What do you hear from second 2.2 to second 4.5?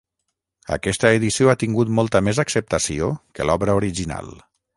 més acceptació que l'obra original.